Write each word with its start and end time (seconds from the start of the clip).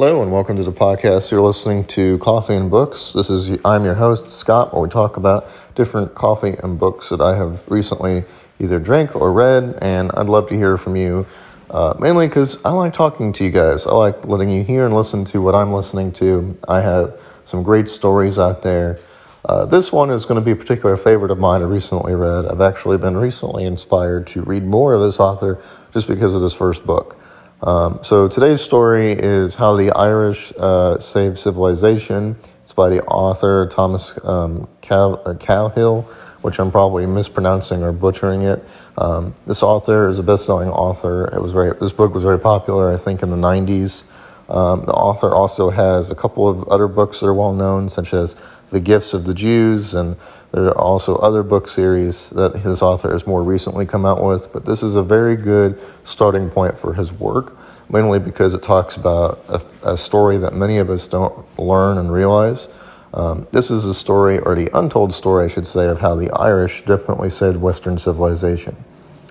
Hello 0.00 0.22
and 0.22 0.30
welcome 0.30 0.54
to 0.54 0.62
the 0.62 0.70
podcast. 0.70 1.32
You're 1.32 1.40
listening 1.40 1.84
to 1.86 2.18
Coffee 2.18 2.54
and 2.54 2.70
Books. 2.70 3.14
This 3.14 3.30
is 3.30 3.58
I'm 3.64 3.84
your 3.84 3.96
host 3.96 4.30
Scott, 4.30 4.72
where 4.72 4.82
we 4.82 4.88
talk 4.88 5.16
about 5.16 5.50
different 5.74 6.14
coffee 6.14 6.54
and 6.62 6.78
books 6.78 7.08
that 7.08 7.20
I 7.20 7.36
have 7.36 7.68
recently 7.68 8.22
either 8.60 8.78
drank 8.78 9.16
or 9.16 9.32
read, 9.32 9.76
and 9.82 10.12
I'd 10.14 10.28
love 10.28 10.48
to 10.50 10.54
hear 10.54 10.78
from 10.78 10.94
you. 10.94 11.26
Uh, 11.68 11.94
mainly 11.98 12.28
because 12.28 12.64
I 12.64 12.70
like 12.70 12.92
talking 12.92 13.32
to 13.32 13.44
you 13.44 13.50
guys. 13.50 13.88
I 13.88 13.90
like 13.90 14.24
letting 14.24 14.50
you 14.50 14.62
hear 14.62 14.86
and 14.86 14.94
listen 14.94 15.24
to 15.24 15.42
what 15.42 15.56
I'm 15.56 15.72
listening 15.72 16.12
to. 16.12 16.56
I 16.68 16.80
have 16.80 17.20
some 17.44 17.64
great 17.64 17.88
stories 17.88 18.38
out 18.38 18.62
there. 18.62 19.00
Uh, 19.44 19.64
this 19.64 19.90
one 19.92 20.10
is 20.10 20.26
going 20.26 20.38
to 20.38 20.44
be 20.44 20.52
a 20.52 20.56
particular 20.56 20.96
favorite 20.96 21.32
of 21.32 21.40
mine 21.40 21.60
I 21.60 21.64
recently 21.64 22.14
read. 22.14 22.46
I've 22.46 22.60
actually 22.60 22.98
been 22.98 23.16
recently 23.16 23.64
inspired 23.64 24.28
to 24.28 24.42
read 24.42 24.62
more 24.62 24.94
of 24.94 25.00
this 25.00 25.18
author 25.18 25.60
just 25.92 26.06
because 26.06 26.36
of 26.36 26.40
this 26.40 26.54
first 26.54 26.86
book. 26.86 27.17
Um, 27.60 27.98
so 28.02 28.28
today's 28.28 28.60
story 28.60 29.10
is 29.10 29.56
how 29.56 29.74
the 29.74 29.90
Irish 29.90 30.52
uh, 30.56 31.00
saved 31.00 31.38
civilization. 31.38 32.36
It's 32.62 32.72
by 32.72 32.88
the 32.88 33.02
author 33.02 33.66
Thomas 33.66 34.16
um, 34.24 34.68
Cow- 34.80 35.20
Cowhill, 35.24 36.04
which 36.42 36.60
I'm 36.60 36.70
probably 36.70 37.04
mispronouncing 37.06 37.82
or 37.82 37.90
butchering 37.90 38.42
it. 38.42 38.64
Um, 38.96 39.34
this 39.46 39.64
author 39.64 40.08
is 40.08 40.20
a 40.20 40.22
best-selling 40.22 40.68
author. 40.68 41.24
It 41.34 41.42
was 41.42 41.52
very. 41.52 41.76
This 41.80 41.90
book 41.90 42.14
was 42.14 42.22
very 42.22 42.38
popular, 42.38 42.94
I 42.94 42.96
think, 42.96 43.22
in 43.24 43.30
the 43.30 43.36
'90s. 43.36 44.04
Um, 44.48 44.84
the 44.86 44.92
author 44.92 45.34
also 45.34 45.70
has 45.70 46.10
a 46.10 46.14
couple 46.14 46.48
of 46.48 46.66
other 46.68 46.86
books 46.86 47.20
that 47.20 47.26
are 47.26 47.34
well 47.34 47.52
known, 47.52 47.88
such 47.88 48.14
as 48.14 48.36
The 48.70 48.80
Gifts 48.80 49.12
of 49.12 49.26
the 49.26 49.34
Jews, 49.34 49.94
and 49.94 50.16
there 50.52 50.64
are 50.64 50.78
also 50.78 51.16
other 51.16 51.42
book 51.42 51.68
series 51.68 52.30
that 52.30 52.56
his 52.56 52.80
author 52.80 53.12
has 53.12 53.26
more 53.26 53.42
recently 53.42 53.84
come 53.84 54.06
out 54.06 54.24
with. 54.24 54.50
But 54.52 54.64
this 54.64 54.82
is 54.82 54.94
a 54.94 55.02
very 55.02 55.36
good 55.36 55.78
starting 56.04 56.48
point 56.48 56.78
for 56.78 56.94
his 56.94 57.12
work, 57.12 57.58
mainly 57.90 58.18
because 58.18 58.54
it 58.54 58.62
talks 58.62 58.96
about 58.96 59.44
a, 59.48 59.92
a 59.92 59.96
story 59.96 60.38
that 60.38 60.54
many 60.54 60.78
of 60.78 60.88
us 60.88 61.06
don't 61.06 61.44
learn 61.58 61.98
and 61.98 62.10
realize. 62.10 62.68
Um, 63.12 63.46
this 63.52 63.70
is 63.70 63.84
a 63.84 63.94
story, 63.94 64.38
or 64.38 64.54
the 64.54 64.68
untold 64.76 65.12
story, 65.12 65.44
I 65.44 65.48
should 65.48 65.66
say, 65.66 65.88
of 65.88 66.00
how 66.00 66.14
the 66.14 66.30
Irish 66.32 66.82
definitely 66.84 67.30
saved 67.30 67.56
Western 67.56 67.98
civilization. 67.98 68.76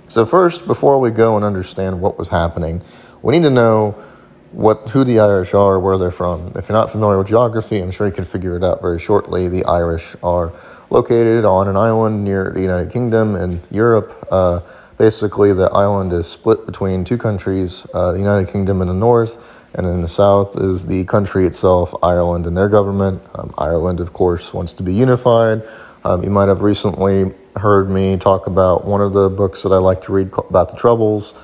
So, 0.07 0.25
first, 0.25 0.65
before 0.65 0.99
we 0.99 1.11
go 1.11 1.35
and 1.35 1.45
understand 1.45 2.01
what 2.01 2.17
was 2.17 2.29
happening, 2.29 2.81
we 3.21 3.37
need 3.37 3.43
to 3.43 3.51
know 3.51 3.95
what 4.57 4.89
who 4.89 5.03
the 5.03 5.19
Irish 5.19 5.53
are, 5.53 5.79
where 5.79 5.99
they're 5.99 6.09
from. 6.09 6.51
If 6.55 6.67
you're 6.67 6.77
not 6.77 6.89
familiar 6.89 7.19
with 7.19 7.27
geography, 7.27 7.79
I'm 7.79 7.91
sure 7.91 8.07
you 8.07 8.11
can 8.11 8.25
figure 8.25 8.57
it 8.57 8.63
out 8.63 8.81
very 8.81 8.97
shortly. 8.97 9.47
The 9.47 9.63
Irish 9.65 10.15
are 10.23 10.51
located 10.89 11.45
on 11.45 11.67
an 11.67 11.77
island 11.77 12.23
near 12.23 12.49
the 12.49 12.61
United 12.61 12.91
Kingdom 12.91 13.35
in 13.35 13.61
Europe. 13.69 14.27
Uh, 14.31 14.61
basically, 14.97 15.53
the 15.53 15.69
island 15.73 16.11
is 16.11 16.25
split 16.25 16.65
between 16.65 17.03
two 17.03 17.19
countries: 17.19 17.85
uh, 17.93 18.13
the 18.13 18.17
United 18.17 18.51
Kingdom 18.51 18.81
in 18.81 18.87
the 18.87 18.95
north, 18.95 19.69
and 19.75 19.85
in 19.85 20.01
the 20.01 20.07
south 20.07 20.57
is 20.57 20.87
the 20.87 21.05
country 21.05 21.45
itself, 21.45 21.93
Ireland, 22.01 22.47
and 22.47 22.57
their 22.57 22.67
government. 22.67 23.21
Um, 23.35 23.53
Ireland, 23.59 23.99
of 23.99 24.11
course, 24.11 24.55
wants 24.55 24.73
to 24.73 24.83
be 24.83 24.91
unified. 24.91 25.61
Um, 26.03 26.23
you 26.23 26.31
might 26.31 26.47
have 26.47 26.63
recently 26.63 27.31
heard 27.57 27.91
me 27.91 28.17
talk 28.17 28.47
about 28.47 28.85
one 28.85 29.01
of 29.01 29.13
the 29.13 29.29
books 29.29 29.61
that 29.61 29.71
I 29.71 29.77
like 29.77 30.01
to 30.03 30.13
read 30.13 30.31
about 30.49 30.69
the 30.69 30.77
Troubles. 30.77 31.35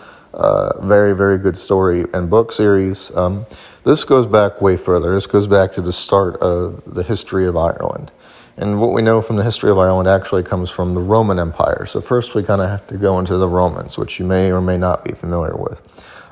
Very, 0.83 1.15
very 1.15 1.37
good 1.37 1.57
story 1.57 2.05
and 2.13 2.29
book 2.29 2.51
series. 2.51 3.09
Um, 3.15 3.45
this 3.83 4.03
goes 4.03 4.25
back 4.25 4.61
way 4.61 4.77
further. 4.77 5.13
This 5.13 5.27
goes 5.27 5.47
back 5.47 5.71
to 5.73 5.81
the 5.81 5.93
start 5.93 6.37
of 6.37 6.81
the 6.85 7.03
history 7.03 7.47
of 7.47 7.55
Ireland. 7.57 8.11
And 8.55 8.79
what 8.79 8.91
we 8.91 9.01
know 9.01 9.21
from 9.21 9.37
the 9.37 9.43
history 9.43 9.71
of 9.71 9.77
Ireland 9.79 10.07
actually 10.07 10.43
comes 10.43 10.69
from 10.69 10.93
the 10.93 11.01
Roman 11.01 11.39
Empire. 11.39 11.85
So, 11.87 12.01
first, 12.01 12.35
we 12.35 12.43
kind 12.43 12.61
of 12.61 12.69
have 12.69 12.85
to 12.87 12.97
go 12.97 13.17
into 13.17 13.37
the 13.37 13.47
Romans, 13.47 13.97
which 13.97 14.19
you 14.19 14.25
may 14.25 14.51
or 14.51 14.61
may 14.61 14.77
not 14.77 15.03
be 15.03 15.13
familiar 15.13 15.55
with. 15.55 15.81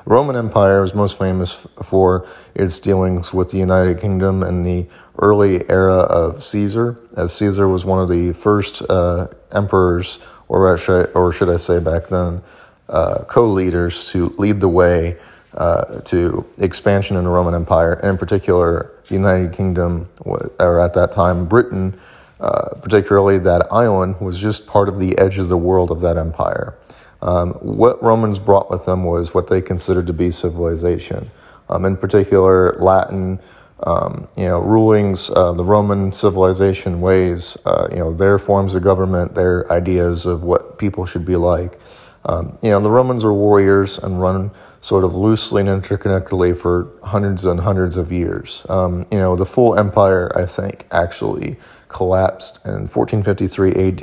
The 0.04 0.10
Roman 0.10 0.36
Empire 0.36 0.84
is 0.84 0.94
most 0.94 1.18
famous 1.18 1.66
for 1.82 2.28
its 2.54 2.78
dealings 2.78 3.32
with 3.32 3.50
the 3.50 3.58
United 3.58 4.00
Kingdom 4.00 4.42
in 4.42 4.62
the 4.62 4.86
early 5.18 5.68
era 5.68 5.98
of 5.98 6.44
Caesar, 6.44 6.98
as 7.16 7.34
Caesar 7.34 7.68
was 7.68 7.84
one 7.84 8.00
of 8.00 8.08
the 8.08 8.32
first 8.32 8.82
uh, 8.88 9.28
emperors, 9.50 10.18
or 10.48 10.76
I, 10.76 11.02
or 11.14 11.32
should 11.32 11.50
I 11.50 11.56
say 11.56 11.80
back 11.80 12.08
then, 12.08 12.42
uh, 12.92 13.24
co-leaders 13.24 14.08
to 14.10 14.26
lead 14.38 14.60
the 14.60 14.68
way 14.68 15.18
uh, 15.54 16.00
to 16.00 16.46
expansion 16.58 17.16
in 17.16 17.24
the 17.24 17.30
Roman 17.30 17.54
Empire, 17.54 17.94
and 17.94 18.10
in 18.10 18.18
particular, 18.18 18.92
the 19.08 19.14
United 19.14 19.52
Kingdom, 19.52 20.08
or 20.20 20.80
at 20.80 20.94
that 20.94 21.10
time, 21.12 21.46
Britain, 21.46 21.98
uh, 22.40 22.68
particularly 22.80 23.38
that 23.38 23.66
island, 23.72 24.20
was 24.20 24.38
just 24.38 24.66
part 24.66 24.88
of 24.88 24.98
the 24.98 25.18
edge 25.18 25.38
of 25.38 25.48
the 25.48 25.56
world 25.56 25.90
of 25.90 26.00
that 26.00 26.16
empire. 26.16 26.74
Um, 27.20 27.52
what 27.54 28.02
Romans 28.02 28.38
brought 28.38 28.70
with 28.70 28.84
them 28.84 29.04
was 29.04 29.32
what 29.32 29.46
they 29.46 29.60
considered 29.60 30.06
to 30.08 30.12
be 30.12 30.30
civilization. 30.30 31.30
Um, 31.68 31.84
in 31.84 31.96
particular, 31.96 32.74
Latin, 32.80 33.38
um, 33.84 34.28
you 34.36 34.44
know, 34.44 34.60
rulings, 34.60 35.30
uh, 35.30 35.52
the 35.52 35.64
Roman 35.64 36.12
civilization 36.12 37.00
ways, 37.00 37.56
uh, 37.64 37.88
you 37.90 37.98
know, 37.98 38.12
their 38.12 38.38
forms 38.38 38.74
of 38.74 38.82
government, 38.82 39.34
their 39.34 39.70
ideas 39.72 40.26
of 40.26 40.42
what 40.42 40.78
people 40.78 41.06
should 41.06 41.24
be 41.24 41.36
like. 41.36 41.78
Um, 42.24 42.58
you 42.62 42.70
know, 42.70 42.80
the 42.80 42.90
Romans 42.90 43.24
were 43.24 43.32
warriors 43.32 43.98
and 43.98 44.20
run 44.20 44.50
sort 44.80 45.04
of 45.04 45.14
loosely 45.14 45.66
and 45.66 45.82
interconnectedly 45.82 46.56
for 46.56 46.88
hundreds 47.04 47.44
and 47.44 47.60
hundreds 47.60 47.96
of 47.96 48.10
years. 48.12 48.66
Um, 48.68 49.06
you 49.10 49.18
know, 49.18 49.36
the 49.36 49.46
full 49.46 49.78
empire, 49.78 50.30
I 50.36 50.46
think, 50.46 50.86
actually 50.90 51.56
collapsed 51.88 52.60
in 52.64 52.88
1453 52.88 53.70
AD, 53.70 53.98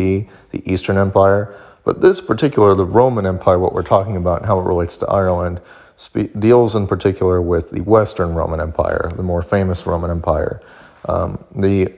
the 0.52 0.72
Eastern 0.72 0.98
Empire. 0.98 1.56
But 1.84 2.02
this 2.02 2.22
particular, 2.22 2.76
the 2.76 2.86
Roman 2.86 3.26
Empire, 3.26 3.60
what 3.60 3.74
we're 3.74 3.84
talking 3.84 4.16
about 4.16 4.40
and 4.40 4.46
how 4.46 4.60
it 4.60 4.64
relates 4.64 4.96
to 4.98 5.08
Ireland, 5.08 5.60
spe- 5.96 6.38
deals 6.38 6.76
in 6.76 6.88
particular 6.88 7.42
with 7.42 7.72
the 7.72 7.82
Western 7.82 8.34
Roman 8.34 8.62
Empire, 8.62 9.12
the 9.16 9.24
more 9.24 9.42
famous 9.42 9.86
Roman 9.86 10.12
Empire. 10.12 10.62
Um, 11.08 11.44
the 11.56 11.94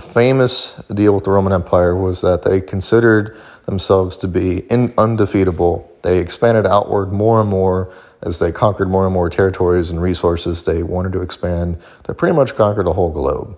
famous 0.00 0.80
deal 0.92 1.14
with 1.14 1.24
the 1.24 1.30
Roman 1.30 1.52
Empire 1.52 1.94
was 1.94 2.20
that 2.22 2.42
they 2.42 2.60
considered 2.60 3.38
themselves 3.66 4.16
to 4.18 4.28
be 4.28 4.58
in, 4.70 4.92
undefeatable. 4.98 5.90
They 6.02 6.18
expanded 6.18 6.66
outward 6.66 7.12
more 7.12 7.40
and 7.40 7.48
more 7.48 7.92
as 8.22 8.38
they 8.38 8.52
conquered 8.52 8.88
more 8.88 9.04
and 9.04 9.12
more 9.12 9.28
territories 9.30 9.90
and 9.90 10.00
resources. 10.00 10.64
They 10.64 10.82
wanted 10.82 11.12
to 11.12 11.22
expand. 11.22 11.80
They 12.06 12.14
pretty 12.14 12.36
much 12.36 12.54
conquered 12.54 12.86
the 12.86 12.92
whole 12.92 13.10
globe. 13.10 13.56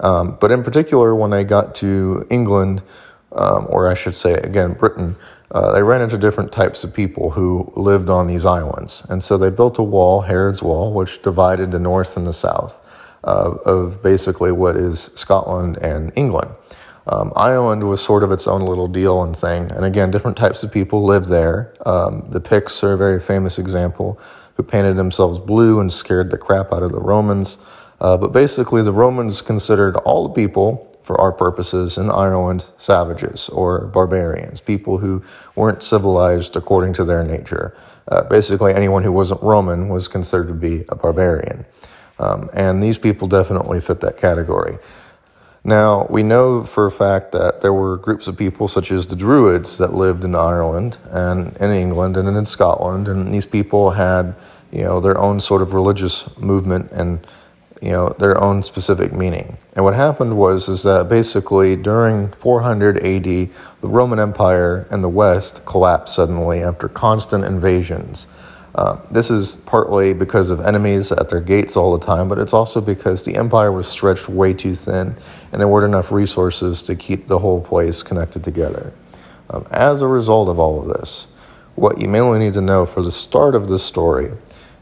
Um, 0.00 0.36
but 0.40 0.50
in 0.50 0.64
particular, 0.64 1.14
when 1.14 1.30
they 1.30 1.44
got 1.44 1.74
to 1.76 2.26
England, 2.28 2.82
um, 3.32 3.66
or 3.70 3.88
I 3.88 3.94
should 3.94 4.14
say, 4.14 4.34
again, 4.34 4.72
Britain, 4.72 5.16
uh, 5.52 5.72
they 5.72 5.82
ran 5.82 6.00
into 6.00 6.18
different 6.18 6.50
types 6.50 6.82
of 6.82 6.94
people 6.94 7.30
who 7.30 7.72
lived 7.76 8.08
on 8.08 8.26
these 8.26 8.44
islands. 8.44 9.06
And 9.08 9.22
so 9.22 9.38
they 9.38 9.50
built 9.50 9.78
a 9.78 9.82
wall, 9.82 10.22
Herod's 10.22 10.62
Wall, 10.62 10.92
which 10.92 11.22
divided 11.22 11.70
the 11.70 11.78
north 11.78 12.16
and 12.16 12.26
the 12.26 12.32
south 12.32 12.80
uh, 13.24 13.54
of 13.66 14.02
basically 14.02 14.50
what 14.50 14.76
is 14.76 15.10
Scotland 15.14 15.78
and 15.82 16.12
England. 16.16 16.50
Um, 17.06 17.32
Ireland 17.34 17.88
was 17.88 18.00
sort 18.00 18.22
of 18.22 18.30
its 18.30 18.46
own 18.46 18.62
little 18.62 18.86
deal 18.86 19.22
and 19.22 19.36
thing. 19.36 19.70
And 19.72 19.84
again, 19.84 20.10
different 20.10 20.36
types 20.36 20.62
of 20.62 20.70
people 20.70 21.04
live 21.04 21.26
there. 21.26 21.74
Um, 21.84 22.26
the 22.30 22.40
Picts 22.40 22.82
are 22.84 22.92
a 22.92 22.98
very 22.98 23.20
famous 23.20 23.58
example 23.58 24.20
who 24.56 24.62
painted 24.62 24.96
themselves 24.96 25.38
blue 25.38 25.80
and 25.80 25.92
scared 25.92 26.30
the 26.30 26.38
crap 26.38 26.72
out 26.72 26.82
of 26.82 26.92
the 26.92 27.00
Romans. 27.00 27.58
Uh, 28.00 28.16
but 28.16 28.32
basically, 28.32 28.82
the 28.82 28.92
Romans 28.92 29.40
considered 29.40 29.96
all 29.96 30.28
the 30.28 30.34
people, 30.34 30.88
for 31.02 31.20
our 31.20 31.32
purposes, 31.32 31.98
in 31.98 32.10
Ireland 32.10 32.66
savages 32.78 33.48
or 33.48 33.86
barbarians, 33.86 34.60
people 34.60 34.98
who 34.98 35.22
weren't 35.56 35.82
civilized 35.82 36.56
according 36.56 36.92
to 36.94 37.04
their 37.04 37.24
nature. 37.24 37.76
Uh, 38.08 38.24
basically, 38.24 38.74
anyone 38.74 39.02
who 39.02 39.12
wasn't 39.12 39.42
Roman 39.42 39.88
was 39.88 40.08
considered 40.08 40.48
to 40.48 40.54
be 40.54 40.84
a 40.88 40.94
barbarian. 40.94 41.64
Um, 42.18 42.50
and 42.52 42.82
these 42.82 42.98
people 42.98 43.26
definitely 43.26 43.80
fit 43.80 44.00
that 44.00 44.16
category. 44.16 44.78
Now, 45.64 46.06
we 46.10 46.24
know 46.24 46.64
for 46.64 46.86
a 46.86 46.90
fact 46.90 47.30
that 47.32 47.60
there 47.60 47.72
were 47.72 47.96
groups 47.96 48.26
of 48.26 48.36
people, 48.36 48.66
such 48.66 48.90
as 48.90 49.06
the 49.06 49.14
Druids, 49.14 49.78
that 49.78 49.94
lived 49.94 50.24
in 50.24 50.34
Ireland 50.34 50.98
and 51.08 51.56
in 51.58 51.70
England 51.70 52.16
and 52.16 52.28
in 52.36 52.46
Scotland, 52.46 53.06
and 53.06 53.32
these 53.32 53.46
people 53.46 53.92
had, 53.92 54.34
you 54.72 54.82
know, 54.82 55.00
their 55.00 55.16
own 55.18 55.40
sort 55.40 55.62
of 55.62 55.72
religious 55.72 56.36
movement 56.36 56.90
and, 56.90 57.24
you 57.80 57.92
know, 57.92 58.08
their 58.18 58.42
own 58.42 58.64
specific 58.64 59.12
meaning. 59.12 59.56
And 59.74 59.84
what 59.84 59.94
happened 59.94 60.36
was 60.36 60.68
is 60.68 60.82
that 60.82 61.08
basically 61.08 61.76
during 61.76 62.28
400 62.32 62.98
AD, 62.98 63.24
the 63.24 63.48
Roman 63.82 64.18
Empire 64.18 64.88
in 64.90 65.00
the 65.00 65.08
West 65.08 65.64
collapsed 65.64 66.16
suddenly 66.16 66.60
after 66.60 66.88
constant 66.88 67.44
invasions. 67.44 68.26
Uh, 68.74 68.98
this 69.10 69.30
is 69.30 69.56
partly 69.66 70.14
because 70.14 70.48
of 70.48 70.60
enemies 70.60 71.12
at 71.12 71.28
their 71.28 71.40
gates 71.40 71.76
all 71.76 71.96
the 71.96 72.04
time, 72.04 72.28
but 72.28 72.38
it's 72.38 72.54
also 72.54 72.80
because 72.80 73.24
the 73.24 73.36
empire 73.36 73.70
was 73.70 73.86
stretched 73.86 74.28
way 74.28 74.54
too 74.54 74.74
thin 74.74 75.14
and 75.50 75.60
there 75.60 75.68
weren't 75.68 75.84
enough 75.84 76.10
resources 76.10 76.80
to 76.82 76.96
keep 76.96 77.26
the 77.26 77.38
whole 77.38 77.60
place 77.60 78.02
connected 78.02 78.42
together. 78.42 78.92
Um, 79.50 79.66
as 79.70 80.00
a 80.00 80.06
result 80.06 80.48
of 80.48 80.58
all 80.58 80.80
of 80.80 80.88
this, 80.88 81.26
what 81.74 82.00
you 82.00 82.08
mainly 82.08 82.38
need 82.38 82.54
to 82.54 82.62
know 82.62 82.86
for 82.86 83.02
the 83.02 83.10
start 83.10 83.54
of 83.54 83.68
this 83.68 83.82
story 83.84 84.32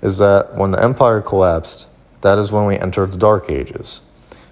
is 0.02 0.18
that 0.18 0.54
when 0.54 0.70
the 0.70 0.82
empire 0.82 1.20
collapsed, 1.20 1.86
that 2.20 2.38
is 2.38 2.52
when 2.52 2.66
we 2.66 2.76
entered 2.76 3.12
the 3.12 3.18
Dark 3.18 3.50
Ages. 3.50 4.02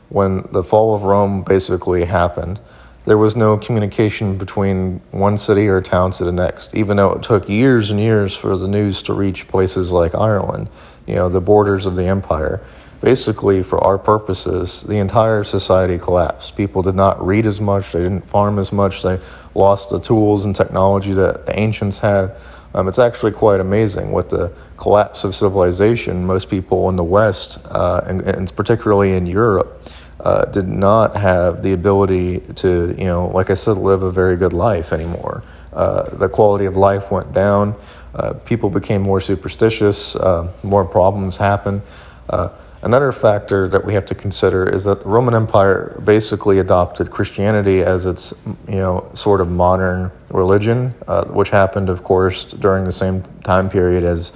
When 0.09 0.49
the 0.53 0.65
fall 0.65 0.95
of 0.95 1.03
Rome 1.03 1.43
basically 1.43 2.07
happened, 2.07 2.61
there 3.09 3.19
was 3.19 3.35
no 3.35 3.57
communication 3.57 4.37
between 4.37 5.01
one 5.13 5.39
city 5.39 5.67
or 5.67 5.81
town 5.81 6.11
to 6.11 6.25
the 6.25 6.33
next, 6.33 6.75
even 6.75 6.99
though 6.99 7.13
it 7.13 7.23
took 7.23 7.49
years 7.49 7.91
and 7.91 7.99
years 7.99 8.37
for 8.37 8.57
the 8.57 8.69
news 8.69 9.03
to 9.03 9.15
reach 9.15 9.49
places 9.49 9.91
like 9.91 10.15
Ireland. 10.15 10.69
you 11.07 11.15
know, 11.15 11.31
the 11.31 11.41
borders 11.41 11.87
of 11.87 11.97
the 11.97 12.05
empire. 12.05 12.61
Basically, 13.01 13.63
for 13.63 13.83
our 13.83 13.97
purposes, 13.97 14.83
the 14.83 14.99
entire 14.99 15.43
society 15.43 15.97
collapsed. 15.97 16.55
People 16.55 16.83
did 16.83 16.95
not 16.95 17.25
read 17.25 17.47
as 17.47 17.63
much, 17.63 17.93
they 17.93 18.01
didn't 18.01 18.27
farm 18.27 18.59
as 18.59 18.73
much, 18.73 19.03
they 19.03 19.19
lost 19.55 19.89
the 19.89 20.01
tools 20.01 20.45
and 20.45 20.55
technology 20.55 21.15
that 21.15 21.47
the 21.47 21.59
ancients 21.59 22.01
had. 22.01 22.33
Um, 22.75 22.89
it's 22.89 22.99
actually 22.99 23.33
quite 23.33 23.61
amazing 23.61 24.13
with 24.13 24.29
the 24.29 24.53
collapse 24.77 25.25
of 25.25 25.35
civilization. 25.35 26.27
Most 26.27 26.51
people 26.51 26.91
in 26.91 26.97
the 26.97 27.05
West, 27.05 27.59
uh, 27.71 28.03
and, 28.07 28.21
and, 28.21 28.55
particularly 28.55 29.13
in 29.15 29.27
Europe, 29.27 29.81
uh, 30.21 30.45
did 30.47 30.67
not 30.67 31.17
have 31.17 31.63
the 31.63 31.73
ability 31.73 32.41
to, 32.57 32.95
you 32.99 33.05
know, 33.05 33.29
like 33.29 33.51
I 33.51 33.55
said, 33.55 33.77
live 33.77 34.03
a 34.03 34.11
very 34.11 34.37
good 34.37 34.53
life 34.53 34.93
anymore. 34.93 35.45
Uh, 35.73 36.15
the 36.17 36.29
quality 36.29 36.65
of 36.65 36.77
life 36.77 37.11
went 37.11 37.33
down. 37.33 37.75
Uh, 38.15 38.33
people 38.33 38.69
became 38.69 39.03
more 39.03 39.21
superstitious. 39.21 40.17
Uh, 40.17 40.51
more 40.63 40.85
problems 40.85 41.37
happened. 41.37 41.83
Uh, 42.29 42.49
another 42.83 43.13
factor 43.13 43.69
that 43.69 43.85
we 43.85 43.95
have 43.95 44.07
to 44.07 44.15
consider 44.15 44.69
is 44.69 44.83
that 44.85 45.03
the 45.03 45.09
Roman 45.09 45.35
Empire 45.35 46.01
basically 46.05 46.59
adopted 46.59 47.11
Christianity 47.11 47.83
as 47.83 48.07
its, 48.07 48.35
you 48.67 48.77
know, 48.77 49.09
sort 49.15 49.41
of 49.41 49.49
modern 49.49 50.11
religion, 50.31 50.95
uh, 51.07 51.27
which 51.27 51.51
happened, 51.51 51.89
of 51.89 52.03
course, 52.03 52.45
during 52.45 52.85
the 52.85 52.93
same 52.93 53.23
time 53.45 53.71
period 53.71 54.03
as 54.03 54.33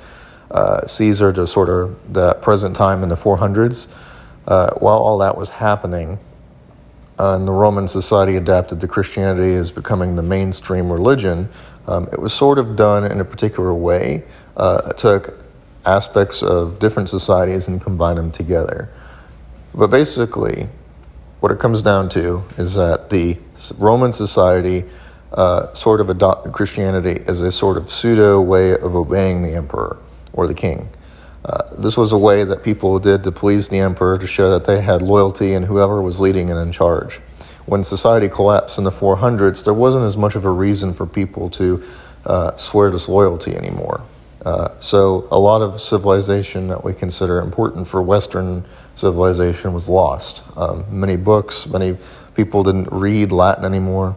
Caesar 0.86 1.32
to 1.32 1.46
sort 1.46 1.70
of 1.70 2.12
the 2.12 2.34
present 2.34 2.76
time 2.76 3.02
in 3.02 3.08
the 3.08 3.16
400s. 3.16 3.88
While 4.78 4.98
all 4.98 5.18
that 5.18 5.36
was 5.36 5.50
happening, 5.50 6.18
uh, 7.18 7.36
and 7.36 7.46
the 7.46 7.52
Roman 7.52 7.88
society 7.88 8.36
adapted 8.36 8.80
to 8.80 8.88
Christianity 8.88 9.54
as 9.54 9.70
becoming 9.70 10.16
the 10.16 10.22
mainstream 10.22 10.90
religion, 10.92 11.48
um, 11.86 12.08
it 12.12 12.20
was 12.20 12.32
sort 12.32 12.58
of 12.58 12.76
done 12.76 13.04
in 13.04 13.20
a 13.20 13.24
particular 13.24 13.74
way. 13.74 14.24
Uh, 14.56 14.80
it 14.90 14.98
took 14.98 15.34
aspects 15.84 16.42
of 16.42 16.78
different 16.78 17.08
societies 17.08 17.68
and 17.68 17.80
combined 17.80 18.18
them 18.18 18.30
together. 18.30 18.88
But 19.74 19.88
basically, 19.88 20.68
what 21.40 21.50
it 21.50 21.58
comes 21.58 21.82
down 21.82 22.08
to 22.10 22.44
is 22.56 22.74
that 22.74 23.10
the 23.10 23.36
Roman 23.78 24.12
society 24.12 24.84
uh, 25.32 25.72
sort 25.74 26.00
of 26.00 26.10
adopted 26.10 26.52
Christianity 26.52 27.22
as 27.26 27.40
a 27.40 27.50
sort 27.50 27.76
of 27.76 27.90
pseudo 27.90 28.40
way 28.40 28.72
of 28.72 28.94
obeying 28.94 29.42
the 29.42 29.54
emperor 29.54 29.96
or 30.32 30.46
the 30.46 30.54
king. 30.54 30.88
Uh, 31.44 31.74
this 31.76 31.96
was 31.96 32.12
a 32.12 32.18
way 32.18 32.44
that 32.44 32.62
people 32.62 32.98
did 32.98 33.24
to 33.24 33.32
please 33.32 33.68
the 33.68 33.78
emperor 33.78 34.18
to 34.18 34.26
show 34.26 34.50
that 34.50 34.64
they 34.64 34.80
had 34.80 35.02
loyalty 35.02 35.54
in 35.54 35.64
whoever 35.64 36.00
was 36.00 36.20
leading 36.20 36.50
and 36.50 36.58
in 36.58 36.70
charge. 36.70 37.16
When 37.66 37.84
society 37.84 38.28
collapsed 38.28 38.78
in 38.78 38.84
the 38.84 38.90
400s, 38.90 39.64
there 39.64 39.74
wasn't 39.74 40.04
as 40.04 40.16
much 40.16 40.34
of 40.34 40.44
a 40.44 40.50
reason 40.50 40.94
for 40.94 41.06
people 41.06 41.50
to 41.50 41.82
uh, 42.24 42.56
swear 42.56 42.90
disloyalty 42.90 43.56
anymore. 43.56 44.02
Uh, 44.44 44.68
so 44.80 45.26
a 45.30 45.38
lot 45.38 45.62
of 45.62 45.80
civilization 45.80 46.68
that 46.68 46.84
we 46.84 46.92
consider 46.92 47.40
important 47.40 47.86
for 47.86 48.02
Western 48.02 48.64
civilization 48.94 49.72
was 49.72 49.88
lost. 49.88 50.42
Um, 50.56 50.84
many 50.88 51.16
books, 51.16 51.66
many 51.66 51.96
people 52.34 52.62
didn't 52.62 52.88
read 52.92 53.32
Latin 53.32 53.64
anymore, 53.64 54.16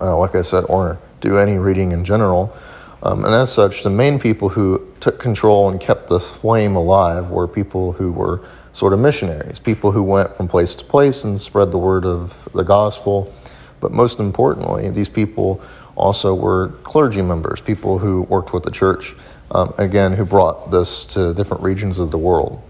uh, 0.00 0.16
like 0.16 0.34
I 0.34 0.42
said, 0.42 0.64
or 0.68 0.98
do 1.20 1.38
any 1.38 1.58
reading 1.58 1.92
in 1.92 2.04
general. 2.04 2.56
Um, 3.02 3.24
and 3.24 3.34
as 3.34 3.52
such, 3.52 3.82
the 3.82 3.90
main 3.90 4.18
people 4.18 4.48
who 4.48 4.86
took 5.00 5.18
control 5.18 5.68
and 5.68 5.80
kept 5.80 5.97
the 6.08 6.20
flame 6.20 6.76
alive 6.76 7.30
were 7.30 7.46
people 7.46 7.92
who 7.92 8.12
were 8.12 8.42
sort 8.72 8.92
of 8.92 8.98
missionaries, 8.98 9.58
people 9.58 9.92
who 9.92 10.02
went 10.02 10.36
from 10.36 10.48
place 10.48 10.74
to 10.76 10.84
place 10.84 11.24
and 11.24 11.40
spread 11.40 11.70
the 11.70 11.78
word 11.78 12.04
of 12.04 12.48
the 12.54 12.62
gospel. 12.62 13.32
But 13.80 13.92
most 13.92 14.18
importantly, 14.18 14.90
these 14.90 15.08
people 15.08 15.60
also 15.96 16.34
were 16.34 16.68
clergy 16.84 17.22
members, 17.22 17.60
people 17.60 17.98
who 17.98 18.22
worked 18.22 18.52
with 18.52 18.62
the 18.62 18.70
church, 18.70 19.14
um, 19.50 19.74
again, 19.78 20.12
who 20.12 20.24
brought 20.24 20.70
this 20.70 21.04
to 21.06 21.34
different 21.34 21.62
regions 21.62 21.98
of 21.98 22.10
the 22.10 22.18
world. 22.18 22.62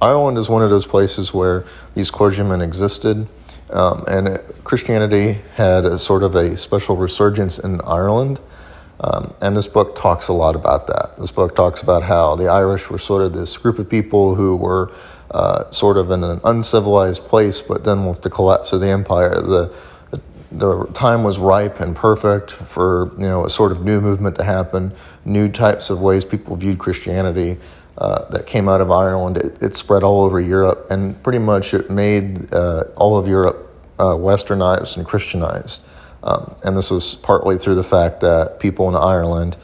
Ireland 0.00 0.36
is 0.36 0.48
one 0.48 0.62
of 0.62 0.70
those 0.70 0.86
places 0.86 1.32
where 1.32 1.64
these 1.94 2.10
clergymen 2.10 2.60
existed, 2.60 3.26
um, 3.70 4.04
and 4.06 4.38
Christianity 4.62 5.38
had 5.54 5.84
a 5.86 5.98
sort 5.98 6.22
of 6.22 6.34
a 6.34 6.56
special 6.56 6.96
resurgence 6.96 7.58
in 7.58 7.80
Ireland. 7.80 8.40
Um, 9.00 9.34
and 9.42 9.56
this 9.56 9.66
book 9.66 9.96
talks 9.96 10.28
a 10.28 10.32
lot 10.32 10.56
about 10.56 10.86
that. 10.86 11.16
This 11.18 11.30
book 11.30 11.54
talks 11.54 11.82
about 11.82 12.02
how 12.02 12.34
the 12.34 12.48
Irish 12.48 12.88
were 12.88 12.98
sort 12.98 13.22
of 13.22 13.32
this 13.32 13.56
group 13.56 13.78
of 13.78 13.88
people 13.90 14.34
who 14.34 14.56
were 14.56 14.90
uh, 15.30 15.70
sort 15.70 15.96
of 15.96 16.10
in 16.10 16.24
an 16.24 16.40
uncivilized 16.44 17.22
place, 17.24 17.60
but 17.60 17.84
then 17.84 18.06
with 18.06 18.22
the 18.22 18.30
collapse 18.30 18.72
of 18.72 18.80
the 18.80 18.88
empire, 18.88 19.40
the 19.40 19.72
the 20.52 20.86
time 20.94 21.24
was 21.24 21.38
ripe 21.38 21.80
and 21.80 21.94
perfect 21.94 22.52
for 22.52 23.10
you 23.18 23.26
know 23.26 23.44
a 23.44 23.50
sort 23.50 23.72
of 23.72 23.84
new 23.84 24.00
movement 24.00 24.36
to 24.36 24.44
happen, 24.44 24.92
new 25.24 25.48
types 25.48 25.90
of 25.90 26.00
ways 26.00 26.24
people 26.24 26.56
viewed 26.56 26.78
Christianity 26.78 27.58
uh, 27.98 28.28
that 28.30 28.46
came 28.46 28.68
out 28.68 28.80
of 28.80 28.90
Ireland. 28.90 29.38
It, 29.38 29.62
it, 29.62 29.74
spread 29.74 30.02
all 30.02 30.24
over 30.24 30.40
Europe, 30.40 30.86
and 30.90 31.20
pretty 31.22 31.38
much 31.38 31.74
it 31.74 31.90
made 31.90 32.52
uh, 32.52 32.84
all 32.96 33.18
of 33.18 33.26
Europe 33.26 33.56
uh, 33.98 34.04
westernized 34.14 34.96
and 34.96 35.06
Christianized. 35.06 35.82
Um, 36.26 36.56
and 36.64 36.76
this 36.76 36.90
was 36.90 37.14
partly 37.14 37.56
through 37.56 37.76
the 37.76 37.84
fact 37.84 38.20
that 38.20 38.58
people 38.58 38.88
in 38.88 38.96
Ireland 38.96 39.56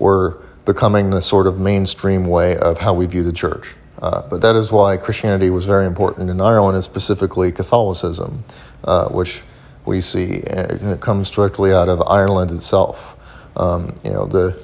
were 0.00 0.42
becoming 0.66 1.10
the 1.10 1.22
sort 1.22 1.46
of 1.46 1.60
mainstream 1.60 2.26
way 2.26 2.56
of 2.56 2.78
how 2.78 2.92
we 2.92 3.06
view 3.06 3.22
the 3.22 3.32
church. 3.32 3.76
Uh, 4.02 4.28
but 4.28 4.40
that 4.42 4.56
is 4.56 4.72
why 4.72 4.96
Christianity 4.96 5.48
was 5.48 5.64
very 5.64 5.86
important 5.86 6.28
in 6.28 6.40
Ireland, 6.40 6.74
and 6.74 6.84
specifically 6.84 7.52
Catholicism, 7.52 8.44
uh, 8.84 9.08
which 9.08 9.42
we 9.86 10.00
see 10.00 10.42
uh, 10.42 10.96
comes 10.96 11.30
directly 11.30 11.72
out 11.72 11.88
of 11.88 12.02
Ireland 12.02 12.50
itself. 12.50 13.16
Um, 13.56 13.98
you 14.04 14.10
know, 14.10 14.26
the 14.26 14.56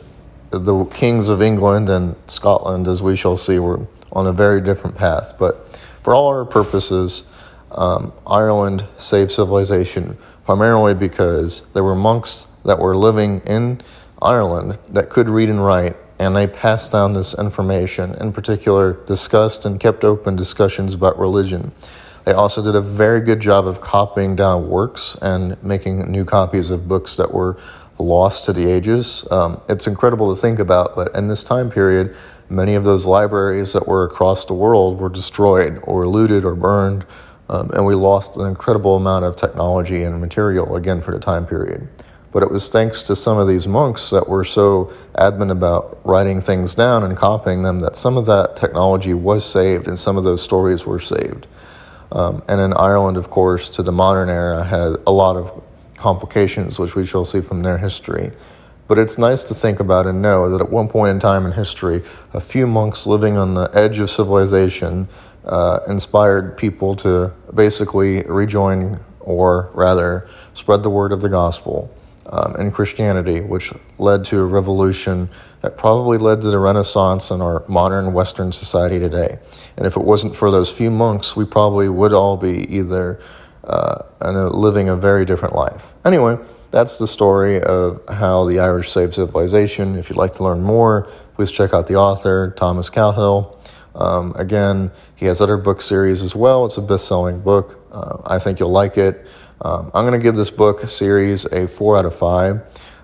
the 0.51 0.85
kings 0.87 1.29
of 1.29 1.43
England 1.43 1.89
and 1.89 2.15
Scotland, 2.29 2.87
as 2.87 3.03
we 3.03 3.17
shall 3.17 3.37
see, 3.37 3.59
were 3.59 3.81
on 4.13 4.27
a 4.27 4.33
very 4.33 4.61
different 4.61 4.97
path. 4.97 5.33
But 5.39 5.81
for 6.03 6.15
all 6.15 6.29
our 6.29 6.45
purposes, 6.45 7.25
um, 7.73 8.13
Ireland 8.27 8.85
saved 8.99 9.33
civilization 9.33 10.17
primarily 10.45 10.95
because 10.95 11.63
there 11.73 11.85
were 11.85 11.95
monks 11.95 12.49
that 12.65 12.79
were 12.79 12.97
living 12.97 13.41
in 13.47 13.81
Ireland 14.21 14.79
that 14.91 15.11
could 15.11 15.29
read 15.29 15.49
and 15.49 15.65
write, 15.65 15.97
and 16.19 16.35
they 16.35 16.47
passed 16.47 16.93
down 16.93 17.13
this 17.13 17.39
information, 17.39 18.15
in 18.15 18.33
particular, 18.33 18.93
discussed 19.07 19.65
and 19.65 19.81
kept 19.81 20.05
open 20.05 20.37
discussions 20.37 20.95
about 20.95 21.19
religion. 21.19 21.73
They 22.25 22.33
also 22.33 22.63
did 22.63 22.75
a 22.75 22.81
very 22.81 23.21
good 23.21 23.41
job 23.41 23.67
of 23.67 23.81
copying 23.81 24.35
down 24.35 24.69
works 24.69 25.17
and 25.21 25.63
making 25.63 26.11
new 26.11 26.25
copies 26.25 26.71
of 26.71 26.89
books 26.89 27.17
that 27.17 27.33
were 27.33 27.59
lost 27.99 28.47
to 28.47 28.53
the 28.53 28.71
ages. 28.71 29.27
Um, 29.31 29.61
it's 29.69 29.87
incredible 29.87 30.35
to 30.35 30.41
think 30.41 30.59
about, 30.59 30.97
but 30.97 31.15
in 31.15 31.29
this 31.29 31.43
time 31.43 31.71
period, 31.71 32.15
many 32.49 32.75
of 32.75 32.85
those 32.85 33.07
libraries 33.07 33.73
that 33.73 33.87
were 33.87 34.05
across 34.05 34.47
the 34.47 34.55
world 34.55 34.99
were 34.99 35.09
destroyed 35.09 35.81
or 35.83 36.07
looted 36.07 36.45
or 36.45 36.55
burned 36.55 37.05
um, 37.49 37.71
and 37.71 37.85
we 37.85 37.95
lost 37.95 38.37
an 38.37 38.47
incredible 38.47 38.97
amount 38.97 39.25
of 39.25 39.37
technology 39.37 40.03
and 40.03 40.21
material 40.21 40.77
again 40.77 41.03
for 41.03 41.13
the 41.13 41.21
time 41.21 41.47
period. 41.47 41.87
But 42.33 42.43
it 42.43 42.51
was 42.51 42.69
thanks 42.69 43.03
to 43.05 43.15
some 43.15 43.39
of 43.39 43.47
these 43.47 43.69
monks 43.69 44.11
that 44.11 44.29
were 44.29 44.45
so 44.45 44.93
adamant 45.17 45.53
about 45.53 46.01
writing 46.05 46.41
things 46.41 46.75
down 46.75 47.05
and 47.05 47.17
copying 47.17 47.63
them 47.63 47.81
that 47.81 47.97
some 47.97 48.17
of 48.17 48.27
that 48.27 48.57
technology 48.57 49.15
was 49.15 49.49
saved 49.49 49.87
and 49.87 49.97
some 49.97 50.17
of 50.17 50.25
those 50.25 50.43
stories 50.43 50.85
were 50.85 50.99
saved. 50.99 51.47
Um, 52.11 52.43
and 52.49 52.61
in 52.61 52.73
Ireland, 52.73 53.17
of 53.17 53.31
course, 53.31 53.69
to 53.71 53.83
the 53.83 53.93
modern 53.93 54.29
era, 54.29 54.65
had 54.65 54.97
a 55.07 55.13
lot 55.13 55.37
of 55.37 55.63
complications, 55.97 56.79
which 56.79 56.95
we 56.95 57.07
shall 57.07 57.25
see 57.25 57.41
from 57.41 57.63
their 57.63 57.79
history. 57.79 58.33
But 58.89 58.99
it's 58.99 59.17
nice 59.17 59.45
to 59.45 59.55
think 59.55 59.81
about 59.81 60.07
and 60.07 60.21
know 60.21 60.51
that 60.51 60.61
at 60.61 60.71
one 60.71 60.89
point 60.89 61.11
in 61.13 61.21
time 61.21 61.47
in 61.47 61.53
history, 61.53 62.03
a 62.33 62.41
few 62.41 62.67
monks 62.67 63.07
living 63.07 63.37
on 63.37 63.55
the 63.55 63.71
edge 63.73 63.99
of 63.99 64.11
civilization 64.11 65.09
uh, 65.45 65.81
inspired 65.89 66.57
people 66.57 66.97
to 66.97 67.33
basically 67.55 68.23
rejoin, 68.23 68.99
or 69.21 69.71
rather, 69.75 70.29
spread 70.55 70.83
the 70.83 70.91
word 70.91 71.13
of 71.13 71.21
the 71.21 71.29
gospel 71.29 71.95
um, 72.27 72.57
in 72.57 72.71
Christianity, 72.71 73.41
which 73.41 73.73
led 73.99 74.25
to 74.27 74.39
a 74.39 74.45
revolution 74.45 75.29
that 75.63 75.77
probably 75.79 76.19
led 76.19 76.43
to 76.43 76.51
the 76.51 76.59
Renaissance 76.59 77.31
in 77.31 77.41
our 77.41 77.65
modern 77.69 78.13
Western 78.13 78.53
society 78.53 78.99
today. 78.99 79.39
And 79.77 79.87
if 79.87 79.97
it 79.97 80.03
wasn't 80.03 80.37
for 80.37 80.51
those 80.51 80.71
few 80.71 80.91
monks, 80.91 81.35
we 81.35 81.45
probably 81.45 81.89
would 81.89 82.13
all 82.13 82.37
be 82.37 82.77
either 82.77 83.21
uh, 83.65 84.03
living 84.53 84.89
a 84.89 84.97
very 84.97 85.25
different 85.25 85.55
life. 85.55 85.95
Anyway, 86.05 86.37
that's 86.71 86.99
the 86.99 87.07
story 87.07 87.63
of 87.63 88.03
how 88.09 88.45
the 88.45 88.61
Irish 88.61 88.93
saved 88.93 89.15
civilization. 89.15 89.97
If 89.97 90.11
you'd 90.11 90.19
like 90.19 90.35
to 90.35 90.45
learn 90.45 90.63
more, 90.63 91.09
please 91.35 91.51
check 91.51 91.73
out 91.73 91.87
the 91.87 91.97
author, 91.97 92.53
Thomas 92.57 92.91
Cowhill. 92.91 93.57
Um, 93.95 94.35
again, 94.37 94.91
he 95.15 95.27
has 95.27 95.41
other 95.41 95.57
book 95.57 95.83
series 95.83 96.23
as 96.23 96.35
well. 96.35 96.67
It's 96.67 96.77
a 96.77 96.83
best 96.83 97.07
selling 97.07 97.41
book. 97.41 97.87
Uh, 97.93 98.19
I 98.27 98.39
think 98.39 98.59
you'll 98.59 98.71
like 98.71 98.99
it. 98.99 99.27
Um, 99.61 99.91
I'm 99.95 100.05
going 100.05 100.19
to 100.19 100.23
give 100.23 100.37
this 100.37 100.51
book 100.51 100.87
series 100.87 101.45
a 101.47 101.69
four 101.69 101.97
out 101.97 102.05
of 102.05 102.15
five. 102.15 102.63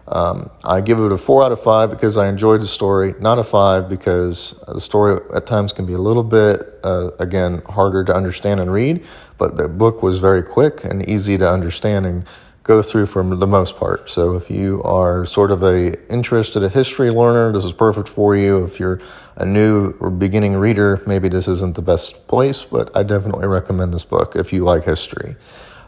Um, 0.08 0.50
I 0.64 0.80
give 0.80 0.98
it 0.98 1.12
a 1.12 1.18
four 1.18 1.44
out 1.44 1.52
of 1.52 1.62
five 1.62 1.90
because 1.90 2.16
I 2.16 2.28
enjoyed 2.28 2.60
the 2.60 2.66
story, 2.66 3.14
not 3.20 3.38
a 3.38 3.44
five 3.44 3.88
because 3.88 4.60
the 4.66 4.80
story 4.80 5.20
at 5.32 5.46
times 5.46 5.72
can 5.72 5.86
be 5.86 5.92
a 5.92 5.98
little 5.98 6.24
bit, 6.24 6.80
uh, 6.82 7.10
again, 7.20 7.62
harder 7.68 8.02
to 8.04 8.12
understand 8.12 8.58
and 8.58 8.72
read, 8.72 9.06
but 9.38 9.56
the 9.56 9.68
book 9.68 10.02
was 10.02 10.18
very 10.18 10.42
quick 10.42 10.82
and 10.82 11.08
easy 11.08 11.38
to 11.38 11.48
understand 11.48 12.06
and 12.06 12.24
go 12.62 12.82
through 12.82 13.06
for 13.06 13.22
the 13.22 13.46
most 13.46 13.76
part. 13.76 14.10
So 14.10 14.36
if 14.36 14.50
you 14.50 14.82
are 14.82 15.24
sort 15.24 15.50
of 15.50 15.62
a 15.62 15.94
interested 16.12 16.62
a 16.62 16.68
history 16.68 17.10
learner, 17.10 17.52
this 17.52 17.64
is 17.64 17.72
perfect 17.72 18.08
for 18.08 18.36
you. 18.36 18.64
If 18.64 18.78
you're 18.78 19.00
a 19.36 19.46
new 19.46 19.94
or 20.00 20.10
beginning 20.10 20.56
reader, 20.56 21.02
maybe 21.06 21.28
this 21.28 21.48
isn't 21.48 21.76
the 21.76 21.82
best 21.82 22.28
place, 22.28 22.64
but 22.64 22.94
I 22.96 23.02
definitely 23.02 23.48
recommend 23.48 23.94
this 23.94 24.04
book 24.04 24.36
if 24.36 24.52
you 24.52 24.64
like 24.64 24.84
history. 24.84 25.36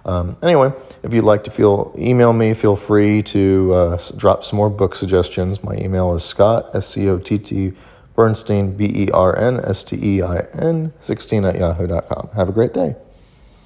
Um, 0.05 0.37
anyway, 0.43 0.73
if 1.02 1.12
you'd 1.12 1.25
like 1.25 1.45
to 1.45 1.50
feel 1.50 1.95
email 1.97 2.33
me, 2.33 2.55
feel 2.55 2.75
free 2.75 3.23
to 3.25 3.73
uh, 3.73 3.99
drop 4.17 4.43
some 4.43 4.57
more 4.57 4.71
book 4.71 4.95
suggestions. 4.95 5.62
My 5.62 5.76
email 5.76 6.14
is 6.14 6.25
Scott 6.25 6.75
S 6.75 6.88
C 6.88 7.09
O 7.09 7.19
T 7.19 7.38
T 7.38 7.75
Bernstein 8.14 8.76
B 8.76 8.87
E 8.87 9.11
R 9.12 9.37
N 9.38 9.61
S 9.61 9.85
T 9.85 9.97
E 10.02 10.23
I 10.23 10.47
N 10.55 10.93
16 10.99 11.45
at 11.45 11.57
yahoo.com. 11.57 12.31
Have 12.35 12.49
a 12.49 12.52
great 12.52 12.73
day. 12.73 12.97